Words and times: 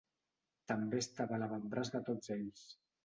També 0.71 1.01
estava 1.05 1.37
a 1.37 1.39
l'avantbraç 1.43 1.93
de 1.97 2.05
tots 2.09 2.37
ells. 2.37 2.65